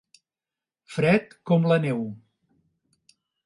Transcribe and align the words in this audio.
Fred 0.93 1.37
com 1.51 1.69
la 1.73 1.79
neu. 1.87 2.03